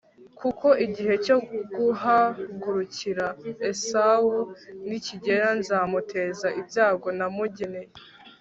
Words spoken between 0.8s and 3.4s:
igihe cyo guhagurukira